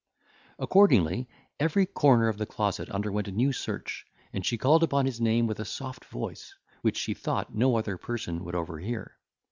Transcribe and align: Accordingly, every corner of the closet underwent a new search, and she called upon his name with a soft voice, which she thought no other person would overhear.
Accordingly, 0.57 1.29
every 1.59 1.85
corner 1.85 2.27
of 2.27 2.39
the 2.39 2.47
closet 2.47 2.89
underwent 2.89 3.27
a 3.27 3.31
new 3.31 3.51
search, 3.53 4.03
and 4.33 4.43
she 4.43 4.57
called 4.57 4.81
upon 4.81 5.05
his 5.05 5.21
name 5.21 5.45
with 5.45 5.59
a 5.59 5.63
soft 5.63 6.05
voice, 6.05 6.55
which 6.81 6.97
she 6.97 7.13
thought 7.13 7.53
no 7.53 7.75
other 7.75 7.97
person 7.97 8.43
would 8.43 8.55
overhear. 8.55 9.17